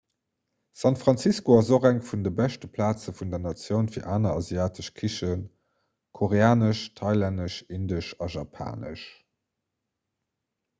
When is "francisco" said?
0.99-1.57